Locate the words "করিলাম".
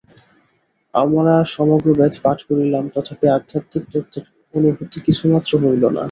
2.47-2.83